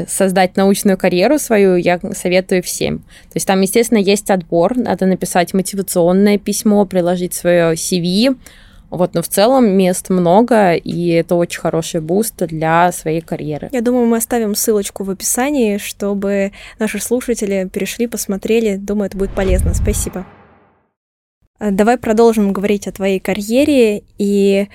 создать 0.08 0.56
научную 0.56 0.96
карьеру 0.98 1.38
свою, 1.38 1.76
я 1.76 2.00
советую 2.12 2.62
всем. 2.62 2.98
То 2.98 3.34
есть 3.34 3.46
там, 3.46 3.60
естественно, 3.60 3.98
есть 3.98 4.30
отбор, 4.30 4.76
надо 4.76 5.06
написать 5.06 5.54
мотивационное 5.54 6.38
письмо, 6.38 6.84
приложить 6.86 7.34
свое 7.34 7.74
CV, 7.74 8.36
вот, 8.90 9.14
но 9.14 9.22
в 9.22 9.28
целом 9.28 9.68
мест 9.76 10.10
много, 10.10 10.74
и 10.74 11.08
это 11.08 11.34
очень 11.34 11.60
хороший 11.60 12.00
boost 12.00 12.36
для 12.36 12.92
своей 12.92 13.20
карьеры. 13.20 13.68
Я 13.72 13.80
думаю, 13.80 14.06
мы 14.06 14.16
оставим 14.18 14.54
ссылочку 14.54 15.02
в 15.02 15.10
описании, 15.10 15.78
чтобы 15.78 16.52
наши 16.78 17.00
слушатели 17.00 17.68
перешли, 17.72 18.06
посмотрели. 18.06 18.76
Думаю, 18.76 19.08
это 19.08 19.18
будет 19.18 19.34
полезно. 19.34 19.74
Спасибо. 19.74 20.24
Э, 21.58 21.70
давай 21.72 21.98
продолжим 21.98 22.52
говорить 22.52 22.86
о 22.86 22.92
твоей 22.92 23.18
карьере. 23.18 24.02
И 24.18 24.68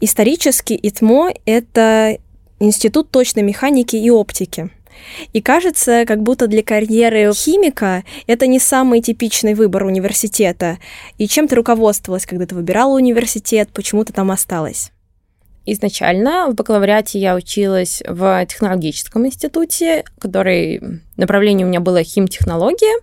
исторически 0.00 0.78
ИТМО— 0.80 1.32
это 1.46 2.18
Институт 2.58 3.10
точной 3.10 3.42
механики 3.42 3.96
и 3.96 4.10
оптики. 4.10 4.70
И 5.32 5.42
кажется, 5.42 6.04
как 6.06 6.22
будто 6.22 6.46
для 6.46 6.62
карьеры 6.62 7.32
химика 7.34 8.02
это 8.26 8.46
не 8.46 8.58
самый 8.58 9.02
типичный 9.02 9.54
выбор 9.54 9.84
университета. 9.84 10.78
И 11.18 11.28
чем 11.28 11.48
ты 11.48 11.54
руководствовалась, 11.54 12.26
когда 12.26 12.46
ты 12.46 12.54
выбирала 12.54 12.94
университет, 12.94 13.68
почему 13.72 14.04
ты 14.04 14.12
там 14.12 14.30
осталась? 14.30 14.90
Изначально 15.68 16.48
в 16.48 16.54
бакалавриате 16.54 17.18
я 17.18 17.34
училась 17.34 18.00
в 18.06 18.46
технологическом 18.46 19.26
институте, 19.26 20.04
который 20.20 20.80
направление 21.16 21.66
у 21.66 21.68
меня 21.68 21.80
было 21.80 22.04
химтехнология. 22.04 23.00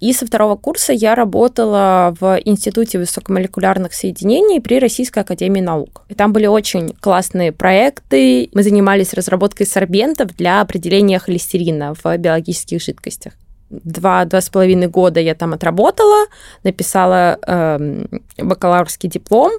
И 0.00 0.14
со 0.14 0.24
второго 0.26 0.56
курса 0.56 0.94
я 0.94 1.14
работала 1.14 2.16
в 2.18 2.40
Институте 2.44 2.98
высокомолекулярных 2.98 3.92
соединений 3.92 4.60
при 4.60 4.78
Российской 4.78 5.18
Академии 5.18 5.60
Наук. 5.60 6.02
И 6.08 6.14
там 6.14 6.32
были 6.32 6.46
очень 6.46 6.94
классные 7.00 7.52
проекты. 7.52 8.48
Мы 8.54 8.62
занимались 8.62 9.12
разработкой 9.12 9.66
сорбентов 9.66 10.34
для 10.34 10.62
определения 10.62 11.18
холестерина 11.18 11.94
в 11.94 12.16
биологических 12.16 12.80
жидкостях 12.80 13.34
два, 13.70 14.24
два 14.24 14.40
с 14.40 14.48
половиной 14.48 14.88
года 14.88 15.20
я 15.20 15.34
там 15.34 15.52
отработала, 15.52 16.26
написала 16.64 17.38
э, 17.46 18.06
бакалаврский 18.38 19.08
диплом, 19.08 19.52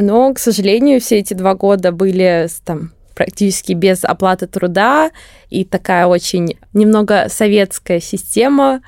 но, 0.00 0.32
к 0.34 0.38
сожалению, 0.38 1.00
все 1.00 1.18
эти 1.18 1.34
два 1.34 1.54
года 1.54 1.92
были 1.92 2.48
там 2.64 2.92
практически 3.14 3.72
без 3.72 4.04
оплаты 4.04 4.46
труда 4.46 5.10
и 5.50 5.64
такая 5.64 6.06
очень 6.06 6.56
немного 6.72 7.26
советская 7.28 7.98
система, 7.98 8.80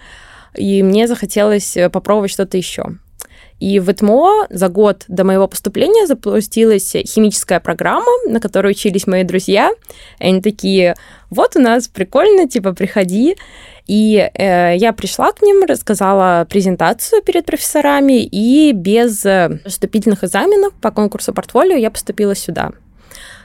и 0.55 0.83
мне 0.83 1.09
захотелось 1.09 1.77
э, 1.77 1.91
попробовать 1.91 2.31
что-то 2.31 2.57
еще. 2.57 2.85
И 3.61 3.79
в 3.79 3.91
ЭТМО 3.91 4.47
за 4.49 4.69
год 4.69 5.05
до 5.07 5.23
моего 5.23 5.47
поступления 5.47 6.07
запустилась 6.07 6.93
химическая 6.93 7.61
программа, 7.61 8.11
на 8.27 8.41
которой 8.41 8.73
учились 8.73 9.07
мои 9.07 9.23
друзья. 9.23 9.71
И 10.19 10.25
они 10.25 10.41
такие, 10.41 10.97
вот 11.29 11.57
у 11.57 11.61
нас 11.61 11.87
прикольно, 11.87 12.49
типа, 12.49 12.73
приходи. 12.73 13.37
И 13.87 14.17
э, 14.17 14.77
я 14.77 14.93
пришла 14.93 15.33
к 15.33 15.43
ним, 15.43 15.65
рассказала 15.65 16.47
презентацию 16.49 17.23
перед 17.23 17.45
профессорами, 17.45 18.23
и 18.23 18.73
без 18.73 19.27
э, 19.27 19.61
вступительных 19.67 20.25
экзаменов 20.25 20.73
по 20.75 20.91
конкурсу 20.91 21.35
портфолио 21.35 21.77
я 21.77 21.91
поступила 21.91 22.35
сюда. 22.35 22.73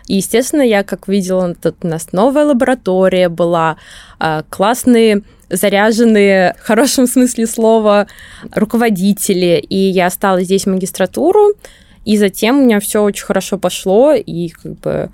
И, 0.08 0.16
естественно, 0.18 0.62
я, 0.62 0.84
как 0.84 1.08
видела, 1.08 1.56
тут 1.56 1.78
у 1.84 1.88
нас 1.88 2.14
новая 2.14 2.46
лаборатория 2.46 3.28
была, 3.28 3.78
э, 4.20 4.44
классные 4.50 5.24
заряженные, 5.56 6.56
в 6.60 6.66
хорошем 6.66 7.08
смысле 7.08 7.48
слова, 7.48 8.08
руководители. 8.54 9.64
И 9.70 9.78
я 9.78 10.08
осталась 10.08 10.46
здесь 10.46 10.66
в 10.66 10.70
магистратуру, 10.70 11.54
и 12.06 12.18
затем 12.18 12.60
у 12.60 12.64
меня 12.64 12.80
все 12.80 13.04
очень 13.04 13.26
хорошо 13.26 13.58
пошло, 13.58 14.14
и 14.14 14.50
как 14.50 14.80
бы 14.80 15.10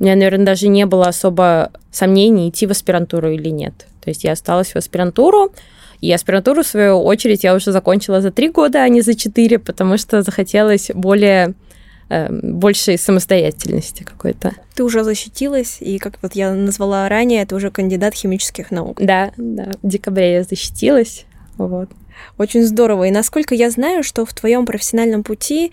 У 0.00 0.04
меня, 0.04 0.14
наверное, 0.14 0.46
даже 0.46 0.68
не 0.68 0.86
было 0.86 1.08
особо 1.08 1.70
сомнений, 1.92 2.48
идти 2.48 2.66
в 2.66 2.70
аспирантуру 2.70 3.30
или 3.30 3.50
нет. 3.50 3.86
То 4.02 4.08
есть 4.08 4.24
я 4.24 4.32
осталась 4.32 4.72
в 4.72 4.76
аспирантуру, 4.76 5.52
и 6.00 6.10
аспирантуру, 6.10 6.62
в 6.62 6.66
свою 6.66 7.02
очередь, 7.02 7.44
я 7.44 7.54
уже 7.54 7.70
закончила 7.70 8.22
за 8.22 8.30
три 8.30 8.48
года, 8.48 8.82
а 8.82 8.88
не 8.88 9.02
за 9.02 9.14
четыре, 9.14 9.58
потому 9.58 9.98
что 9.98 10.22
захотелось 10.22 10.90
более 10.94 11.52
Эм, 12.12 12.40
большей 12.58 12.98
самостоятельности 12.98 14.02
какой-то. 14.02 14.52
Ты 14.74 14.82
уже 14.82 15.04
защитилась, 15.04 15.76
и 15.78 15.98
как 15.98 16.14
вот 16.22 16.32
я 16.34 16.52
назвала 16.52 17.08
ранее, 17.08 17.42
это 17.42 17.54
уже 17.54 17.70
кандидат 17.70 18.14
химических 18.14 18.72
наук. 18.72 19.00
Да, 19.00 19.30
да, 19.36 19.70
в 19.80 19.86
декабре 19.86 20.32
я 20.32 20.42
защитилась. 20.42 21.24
Вот. 21.56 21.88
Очень 22.36 22.64
здорово. 22.64 23.04
И 23.04 23.12
насколько 23.12 23.54
я 23.54 23.70
знаю, 23.70 24.02
что 24.02 24.26
в 24.26 24.34
твоем 24.34 24.66
профессиональном 24.66 25.22
пути 25.22 25.70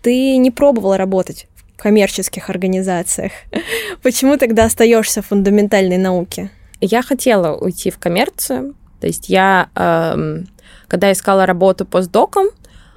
ты 0.00 0.36
не 0.36 0.52
пробовала 0.52 0.96
работать 0.96 1.48
в 1.76 1.82
коммерческих 1.82 2.50
организациях. 2.50 3.32
Почему 4.04 4.36
тогда 4.36 4.66
остаешься 4.66 5.22
в 5.22 5.26
фундаментальной 5.26 5.98
науке? 5.98 6.52
Я 6.80 7.02
хотела 7.02 7.56
уйти 7.56 7.90
в 7.90 7.98
коммерцию. 7.98 8.76
То 9.00 9.08
есть 9.08 9.28
я, 9.28 9.70
эм, 9.74 10.46
когда 10.86 11.10
искала 11.10 11.46
работу 11.46 11.84
постдоком, 11.84 12.50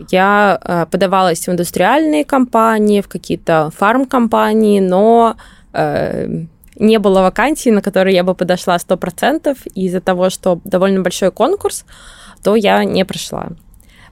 я 0.10 0.60
э, 0.62 0.86
подавалась 0.90 1.48
в 1.48 1.52
индустриальные 1.52 2.26
компании, 2.26 3.02
в 3.02 3.08
какие-то 3.08 3.72
фарм-компании, 3.78 4.80
но 4.80 5.36
э, 5.74 6.46
не 6.76 7.00
было 7.00 7.22
вакансий, 7.22 7.72
на 7.72 7.82
которые 7.82 8.16
я 8.16 8.24
бы 8.24 8.36
подошла 8.36 8.78
100%, 8.78 9.58
и 9.76 9.86
из-за 9.86 10.02
того, 10.02 10.30
что 10.30 10.60
довольно 10.64 11.02
большой 11.02 11.32
конкурс, 11.32 11.86
то 12.44 12.56
я 12.56 12.84
не 12.84 13.06
прошла. 13.06 13.50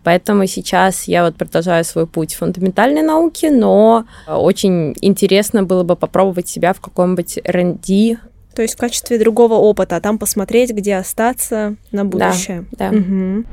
Поэтому 0.03 0.47
сейчас 0.47 1.07
я 1.07 1.23
вот 1.23 1.35
продолжаю 1.35 1.83
свой 1.83 2.07
путь 2.07 2.33
в 2.33 2.39
фундаментальной 2.39 3.03
науке, 3.03 3.51
но 3.51 4.05
очень 4.27 4.95
интересно 5.01 5.63
было 5.63 5.83
бы 5.83 5.95
попробовать 5.95 6.47
себя 6.47 6.73
в 6.73 6.79
каком-нибудь 6.79 7.37
R&D. 7.37 8.17
То 8.55 8.61
есть 8.63 8.73
в 8.73 8.77
качестве 8.77 9.19
другого 9.19 9.53
опыта, 9.53 9.97
а 9.97 10.01
там 10.01 10.17
посмотреть, 10.17 10.71
где 10.71 10.95
остаться 10.95 11.75
на 11.91 12.03
будущее. 12.03 12.65
Да, 12.71 12.89
да. 12.89 12.97
Угу. 12.97 13.45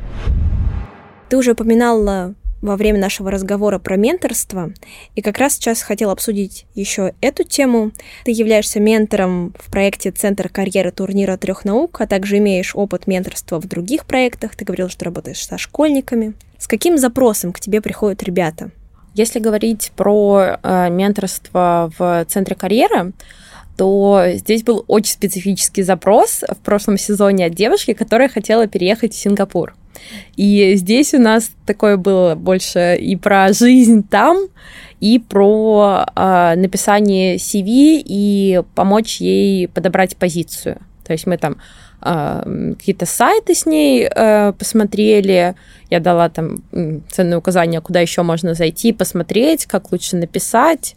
Ты 1.29 1.37
уже 1.37 1.53
упоминала 1.53 2.35
во 2.63 2.77
время 2.77 2.99
нашего 2.99 3.31
разговора 3.31 3.79
про 3.79 3.97
менторство, 3.97 4.73
и 5.15 5.21
как 5.21 5.39
раз 5.39 5.55
сейчас 5.55 5.83
хотела 5.83 6.13
обсудить 6.13 6.67
еще 6.75 7.13
эту 7.21 7.45
тему. 7.45 7.93
Ты 8.25 8.33
являешься 8.33 8.81
ментором 8.81 9.55
в 9.59 9.71
проекте 9.71 10.11
«Центр 10.11 10.49
карьеры 10.49 10.91
турнира 10.91 11.37
трех 11.37 11.65
наук», 11.65 12.01
а 12.01 12.07
также 12.07 12.39
имеешь 12.39 12.75
опыт 12.75 13.07
менторства 13.07 13.61
в 13.61 13.69
других 13.69 14.07
проектах. 14.07 14.57
Ты 14.57 14.65
говорил, 14.65 14.89
что 14.89 15.05
работаешь 15.05 15.47
со 15.47 15.59
школьниками. 15.59 16.33
С 16.59 16.67
каким 16.67 16.97
запросом 16.97 17.53
к 17.53 17.61
тебе 17.61 17.81
приходят 17.81 18.23
ребята? 18.23 18.71
Если 19.15 19.39
говорить 19.39 19.93
про 19.97 20.59
э, 20.63 20.91
менторство 20.91 21.93
в 21.99 22.25
Центре 22.29 22.57
карьеры, 22.57 23.13
то 23.77 24.25
здесь 24.35 24.65
был 24.65 24.85
очень 24.89 25.13
специфический 25.13 25.83
запрос 25.83 26.43
в 26.49 26.59
прошлом 26.65 26.99
сезоне 26.99 27.47
от 27.47 27.55
девушки, 27.55 27.93
которая 27.93 28.29
хотела 28.29 28.67
переехать 28.67 29.15
в 29.15 29.19
Сингапур. 29.19 29.75
И 30.37 30.75
здесь 30.77 31.15
у 31.15 31.19
нас 31.19 31.51
такое 31.67 31.97
было 31.97 32.35
больше 32.35 32.97
и 32.97 33.17
про 33.17 33.53
жизнь 33.53 34.07
там, 34.09 34.49
и 35.01 35.19
про 35.19 36.07
э, 36.15 36.55
написание 36.57 37.37
CV 37.37 38.03
и 38.05 38.63
помочь 38.75 39.21
ей 39.21 39.69
подобрать 39.69 40.17
позицию. 40.17 40.79
То 41.05 41.13
есть 41.13 41.27
мы 41.27 41.39
там 41.39 41.57
э, 42.03 42.75
какие-то 42.79 43.07
сайты 43.07 43.55
с 43.55 43.67
ней 43.67 44.09
э, 44.09 44.53
посмотрели, 44.53 45.55
я 45.91 46.01
дала 46.01 46.29
там 46.29 46.63
ценные 47.11 47.39
указания, 47.39 47.81
куда 47.81 48.01
еще 48.01 48.23
можно 48.23 48.55
зайти, 48.55 48.93
посмотреть, 48.93 49.67
как 49.67 49.93
лучше 49.93 50.17
написать. 50.17 50.97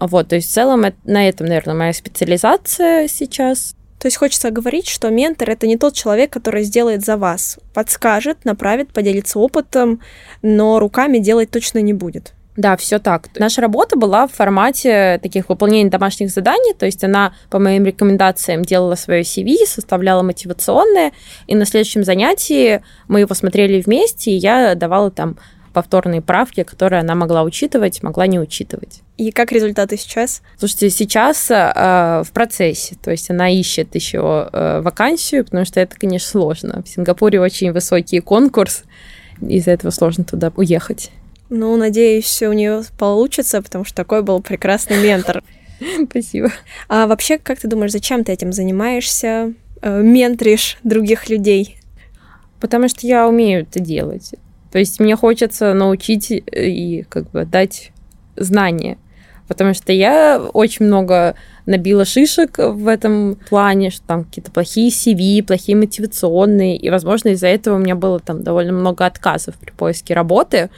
Вот, 0.00 0.28
то 0.28 0.36
есть 0.36 0.48
в 0.48 0.52
целом 0.52 0.84
на 1.04 1.28
этом, 1.28 1.48
наверное, 1.48 1.74
моя 1.74 1.92
специализация 1.92 3.08
сейчас. 3.08 3.74
То 3.98 4.06
есть 4.06 4.16
хочется 4.16 4.50
говорить, 4.50 4.88
что 4.88 5.10
ментор— 5.10 5.50
это 5.50 5.66
не 5.66 5.76
тот 5.76 5.94
человек, 5.94 6.32
который 6.32 6.62
сделает 6.62 7.04
за 7.04 7.16
вас. 7.16 7.58
Подскажет, 7.74 8.44
направит, 8.44 8.92
поделится 8.92 9.38
опытом, 9.38 10.00
но 10.42 10.78
руками 10.78 11.18
делать 11.18 11.50
точно 11.50 11.80
не 11.80 11.92
будет. 11.92 12.34
Да, 12.58 12.76
все 12.76 12.98
так. 12.98 13.28
Наша 13.38 13.60
работа 13.60 13.96
была 13.96 14.26
в 14.26 14.32
формате 14.32 15.20
таких 15.22 15.48
выполнения 15.48 15.90
домашних 15.90 16.28
заданий, 16.30 16.74
то 16.74 16.86
есть 16.86 17.04
она 17.04 17.32
по 17.50 17.60
моим 17.60 17.84
рекомендациям 17.84 18.64
делала 18.64 18.96
свое 18.96 19.22
CV, 19.22 19.64
составляла 19.64 20.22
мотивационное, 20.22 21.12
и 21.46 21.54
на 21.54 21.64
следующем 21.64 22.02
занятии 22.02 22.82
мы 23.06 23.20
его 23.20 23.32
смотрели 23.36 23.80
вместе, 23.80 24.32
и 24.32 24.34
я 24.34 24.74
давала 24.74 25.12
там 25.12 25.38
повторные 25.72 26.22
правки, 26.22 26.62
которые 26.62 27.00
она 27.00 27.14
могла 27.14 27.42
учитывать, 27.42 28.02
могла 28.02 28.26
не 28.26 28.38
учитывать. 28.38 29.00
И 29.16 29.32
как 29.32 29.52
результаты 29.52 29.96
сейчас? 29.96 30.42
Слушайте, 30.58 30.90
сейчас 30.90 31.50
э, 31.50 32.22
в 32.24 32.30
процессе, 32.32 32.96
то 33.02 33.10
есть 33.10 33.30
она 33.30 33.50
ищет 33.50 33.94
еще 33.94 34.48
э, 34.52 34.80
вакансию, 34.80 35.44
потому 35.44 35.64
что 35.64 35.80
это, 35.80 35.96
конечно, 35.98 36.28
сложно. 36.28 36.82
В 36.84 36.88
Сингапуре 36.88 37.40
очень 37.40 37.72
высокий 37.72 38.20
конкурс, 38.20 38.84
из-за 39.40 39.72
этого 39.72 39.90
сложно 39.90 40.24
туда 40.24 40.52
уехать. 40.56 41.10
Ну, 41.50 41.76
надеюсь, 41.76 42.24
все 42.24 42.48
у 42.48 42.52
нее 42.52 42.82
получится, 42.98 43.62
потому 43.62 43.84
что 43.84 43.96
такой 43.96 44.22
был 44.22 44.40
прекрасный 44.40 45.02
ментор. 45.02 45.42
Спасибо. 46.10 46.52
А 46.88 47.06
вообще, 47.06 47.38
как 47.38 47.58
ты 47.58 47.68
думаешь, 47.68 47.92
зачем 47.92 48.24
ты 48.24 48.32
этим 48.32 48.52
занимаешься? 48.52 49.54
Э, 49.80 50.02
менторишь 50.02 50.78
других 50.82 51.28
людей? 51.28 51.78
Потому 52.60 52.88
что 52.88 53.06
я 53.06 53.28
умею 53.28 53.62
это 53.62 53.80
делать. 53.80 54.34
То 54.70 54.78
есть 54.78 55.00
мне 55.00 55.16
хочется 55.16 55.74
научить 55.74 56.30
э, 56.30 56.42
и 56.66 57.02
как 57.02 57.30
бы 57.30 57.44
дать 57.44 57.92
знания. 58.36 58.98
Потому 59.48 59.72
что 59.72 59.92
я 59.92 60.40
очень 60.52 60.84
много 60.84 61.34
набила 61.64 62.04
шишек 62.04 62.58
в 62.58 62.86
этом 62.86 63.38
плане, 63.48 63.90
что 63.90 64.06
там 64.06 64.24
какие-то 64.24 64.50
плохие 64.50 64.90
CV, 64.90 65.42
плохие 65.42 65.76
мотивационные, 65.76 66.76
и, 66.76 66.90
возможно, 66.90 67.30
из-за 67.30 67.46
этого 67.46 67.76
у 67.76 67.78
меня 67.78 67.94
было 67.94 68.20
там 68.20 68.42
довольно 68.42 68.72
много 68.72 69.06
отказов 69.06 69.54
при 69.56 69.70
поиске 69.70 70.12
работы. 70.12 70.68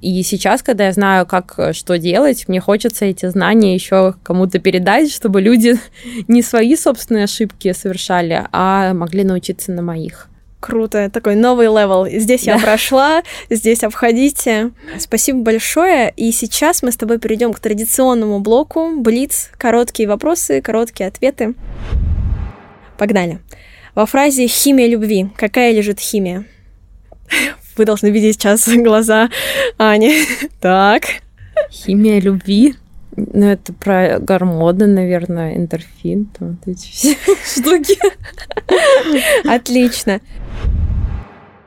И 0.00 0.22
сейчас, 0.22 0.62
когда 0.62 0.86
я 0.86 0.92
знаю, 0.92 1.26
как 1.26 1.54
э, 1.58 1.72
что 1.72 1.98
делать, 1.98 2.48
мне 2.48 2.60
хочется 2.60 3.04
эти 3.04 3.26
знания 3.26 3.74
еще 3.74 4.14
кому-то 4.22 4.58
передать, 4.58 5.12
чтобы 5.12 5.42
люди 5.42 5.74
не 6.28 6.42
свои 6.42 6.76
собственные 6.76 7.24
ошибки 7.24 7.72
совершали, 7.72 8.46
а 8.52 8.94
могли 8.94 9.24
научиться 9.24 9.72
на 9.72 9.82
моих. 9.82 10.29
Круто, 10.60 11.08
такой 11.10 11.36
новый 11.36 11.66
level. 11.66 12.06
Здесь 12.06 12.44
да. 12.44 12.52
я 12.52 12.58
прошла, 12.58 13.22
здесь 13.48 13.82
обходите. 13.82 14.70
Спасибо 14.98 15.40
большое. 15.40 16.12
И 16.16 16.30
сейчас 16.32 16.82
мы 16.82 16.92
с 16.92 16.96
тобой 16.96 17.18
перейдем 17.18 17.54
к 17.54 17.60
традиционному 17.60 18.40
блоку 18.40 18.90
Блиц. 18.96 19.50
Короткие 19.56 20.06
вопросы, 20.06 20.60
короткие 20.60 21.08
ответы. 21.08 21.54
Погнали. 22.98 23.40
Во 23.94 24.04
фразе 24.04 24.46
«химия 24.46 24.86
любви» 24.86 25.30
какая 25.36 25.72
лежит 25.72 25.98
химия? 25.98 26.44
Вы 27.76 27.84
должны 27.86 28.08
видеть 28.08 28.34
сейчас 28.36 28.68
глаза 28.68 29.30
Ани. 29.78 30.24
Так. 30.60 31.04
Химия 31.70 32.20
любви? 32.20 32.74
Ну, 33.32 33.46
это 33.46 33.72
про 33.72 34.18
гормоны, 34.18 34.86
наверное, 34.86 35.56
эндорфин, 35.56 36.26
там 36.26 36.58
вот 36.64 36.68
эти 36.68 36.86
все 36.90 37.16
штуки. 37.44 37.98
Отлично. 39.48 40.20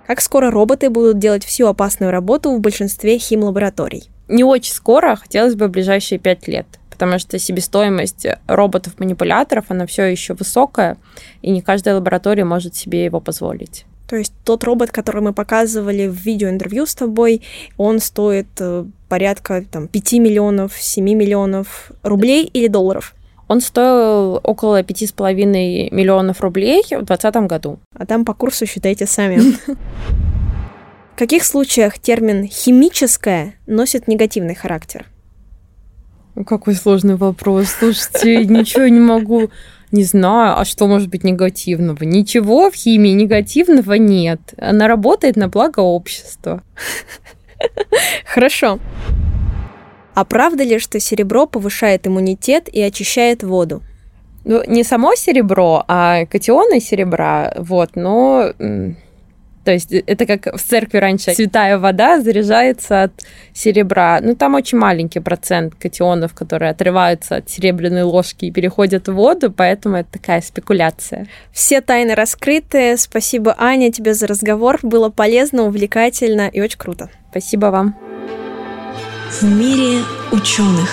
Как 0.07 0.21
скоро 0.21 0.51
роботы 0.51 0.89
будут 0.89 1.19
делать 1.19 1.45
всю 1.45 1.67
опасную 1.67 2.11
работу 2.11 2.51
в 2.51 2.59
большинстве 2.59 3.17
химлабораторий? 3.17 4.09
Не 4.27 4.43
очень 4.43 4.73
скоро, 4.73 5.15
хотелось 5.15 5.55
бы 5.55 5.67
в 5.67 5.71
ближайшие 5.71 6.19
пять 6.19 6.47
лет 6.47 6.67
потому 6.89 7.17
что 7.17 7.39
себестоимость 7.39 8.27
роботов-манипуляторов, 8.47 9.65
она 9.69 9.87
все 9.87 10.05
еще 10.05 10.35
высокая, 10.35 10.97
и 11.41 11.49
не 11.49 11.61
каждая 11.61 11.95
лаборатория 11.95 12.45
может 12.45 12.75
себе 12.75 13.03
его 13.03 13.19
позволить. 13.19 13.85
То 14.07 14.15
есть 14.15 14.31
тот 14.45 14.63
робот, 14.63 14.91
который 14.91 15.21
мы 15.23 15.33
показывали 15.33 16.07
в 16.07 16.13
видеоинтервью 16.13 16.85
с 16.85 16.93
тобой, 16.93 17.41
он 17.77 17.99
стоит 17.99 18.47
э, 18.59 18.85
порядка 19.13 19.63
там, 19.69 19.87
5 19.87 20.13
миллионов, 20.13 20.73
7 20.75 21.05
миллионов 21.05 21.91
рублей 22.01 22.45
или 22.45 22.67
долларов? 22.67 23.13
Он 23.47 23.61
стоил 23.61 24.41
около 24.43 24.81
5,5 24.81 25.35
миллионов 25.91 26.41
рублей 26.41 26.81
в 26.81 27.05
2020 27.05 27.35
году. 27.47 27.77
А 27.95 28.07
там 28.07 28.25
по 28.25 28.33
курсу 28.33 28.65
считайте 28.65 29.05
сами. 29.05 29.39
В 31.13 31.15
каких 31.15 31.43
случаях 31.43 31.99
термин 31.99 32.47
«химическое» 32.47 33.53
носит 33.67 34.07
негативный 34.07 34.55
характер? 34.55 35.05
Какой 36.47 36.73
сложный 36.73 37.15
вопрос. 37.15 37.67
Слушайте, 37.67 38.47
ничего 38.47 38.87
не 38.87 38.99
могу 38.99 39.51
не 39.91 40.05
знаю, 40.05 40.59
а 40.59 40.65
что 40.65 40.87
может 40.87 41.09
быть 41.09 41.23
негативного? 41.23 42.03
Ничего 42.03 42.71
в 42.71 42.73
химии 42.73 43.11
негативного 43.11 43.93
нет. 43.93 44.39
Она 44.57 44.87
работает 44.87 45.35
на 45.35 45.49
благо 45.49 45.81
общества. 45.81 46.63
Хорошо. 48.25 48.79
А 50.13 50.25
правда 50.25 50.63
ли, 50.63 50.79
что 50.79 50.99
серебро 50.99 51.47
повышает 51.47 52.07
иммунитет 52.07 52.69
и 52.69 52.81
очищает 52.81 53.43
воду? 53.43 53.81
Ну, 54.45 54.61
не 54.67 54.83
само 54.83 55.15
серебро, 55.15 55.83
а 55.87 56.25
катионы 56.25 56.79
серебра, 56.79 57.53
вот, 57.57 57.95
но 57.95 58.51
То 59.63 59.71
есть 59.71 59.91
э, 59.93 60.03
это 60.05 60.25
как 60.25 60.45
в 60.55 60.61
церкви 60.61 60.97
раньше 60.97 61.33
святая 61.33 61.77
вода 61.77 62.21
заряжается 62.21 63.03
от 63.03 63.13
серебра. 63.53 64.19
Ну, 64.21 64.35
там 64.35 64.55
очень 64.55 64.77
маленький 64.77 65.19
процент 65.19 65.75
катионов, 65.75 66.33
которые 66.33 66.71
отрываются 66.71 67.37
от 67.37 67.49
серебряной 67.49 68.03
ложки 68.03 68.45
и 68.45 68.51
переходят 68.51 69.07
в 69.07 69.13
воду, 69.13 69.51
поэтому 69.51 69.97
это 69.97 70.11
такая 70.13 70.41
спекуляция. 70.41 71.27
Все 71.51 71.81
тайны 71.81 72.15
раскрыты. 72.15 72.97
Спасибо, 72.97 73.55
Аня, 73.57 73.91
тебе 73.91 74.13
за 74.13 74.27
разговор. 74.27 74.79
Было 74.81 75.09
полезно, 75.09 75.63
увлекательно 75.63 76.47
и 76.47 76.61
очень 76.61 76.77
круто. 76.77 77.09
Спасибо 77.31 77.67
вам. 77.67 77.95
В 79.29 79.43
мире 79.43 80.01
ученых. 80.31 80.89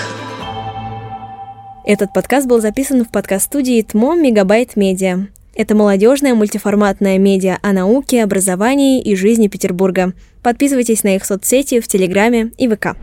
Этот 1.85 2.12
подкаст 2.12 2.46
был 2.46 2.61
записан 2.61 3.04
в 3.04 3.11
подкаст-студии 3.11 3.83
ТМО 3.83 4.14
Мегабайт 4.14 4.76
Медиа. 4.76 5.26
Это 5.61 5.75
молодежная 5.75 6.35
мультиформатная 6.35 7.18
медиа 7.18 7.59
о 7.61 7.75
науке, 7.75 8.25
образовании 8.25 9.03
и 9.03 9.14
жизни 9.14 9.46
Петербурга. 9.46 10.14
Подписывайтесь 10.42 11.05
на 11.05 11.16
их 11.16 11.27
соцсети 11.27 11.81
в 11.81 11.87
Телеграме 11.87 12.51
и 12.57 12.66
ВК. 12.66 12.96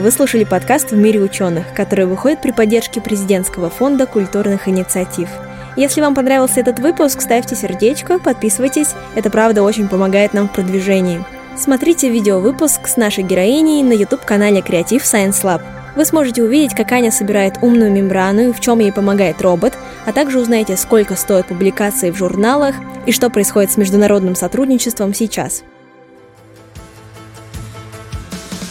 Вы 0.00 0.10
слушали 0.10 0.42
подкаст 0.42 0.90
«В 0.90 0.96
мире 0.96 1.20
ученых», 1.20 1.72
который 1.72 2.06
выходит 2.06 2.42
при 2.42 2.50
поддержке 2.50 3.00
Президентского 3.00 3.70
фонда 3.70 4.06
культурных 4.06 4.66
инициатив. 4.66 5.28
Если 5.76 6.00
вам 6.00 6.16
понравился 6.16 6.58
этот 6.58 6.80
выпуск, 6.80 7.20
ставьте 7.20 7.54
сердечко, 7.54 8.18
подписывайтесь. 8.18 8.88
Это 9.14 9.30
правда 9.30 9.62
очень 9.62 9.86
помогает 9.86 10.34
нам 10.34 10.48
в 10.48 10.52
продвижении. 10.52 11.22
Смотрите 11.56 12.10
видеовыпуск 12.10 12.88
с 12.88 12.96
нашей 12.96 13.22
героиней 13.22 13.84
на 13.84 13.92
YouTube-канале 13.92 14.62
Creative 14.62 15.02
Science 15.02 15.44
Lab– 15.44 15.62
вы 15.96 16.04
сможете 16.04 16.42
увидеть, 16.42 16.74
как 16.74 16.92
Аня 16.92 17.10
собирает 17.10 17.58
умную 17.62 17.92
мембрану 17.92 18.48
и 18.48 18.52
в 18.52 18.60
чем 18.60 18.80
ей 18.80 18.92
помогает 18.92 19.40
робот, 19.42 19.74
а 20.06 20.12
также 20.12 20.40
узнаете, 20.40 20.76
сколько 20.76 21.16
стоят 21.16 21.46
публикации 21.46 22.10
в 22.10 22.16
журналах 22.16 22.74
и 23.06 23.12
что 23.12 23.30
происходит 23.30 23.70
с 23.70 23.76
международным 23.76 24.34
сотрудничеством 24.34 25.14
сейчас. 25.14 25.62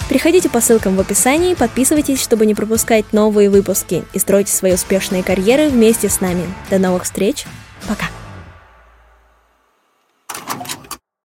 Переходите 0.09 0.49
по 0.49 0.61
ссылкам 0.61 0.95
в 0.95 0.99
описании, 0.99 1.55
подписывайтесь, 1.55 2.21
чтобы 2.21 2.45
не 2.45 2.53
пропускать 2.53 3.13
новые 3.13 3.49
выпуски 3.49 4.03
и 4.13 4.19
стройте 4.19 4.53
свои 4.53 4.73
успешные 4.73 5.23
карьеры 5.23 5.69
вместе 5.69 6.09
с 6.09 6.21
нами. 6.21 6.43
До 6.69 6.77
новых 6.77 7.03
встреч. 7.05 7.45
Пока. 7.87 8.05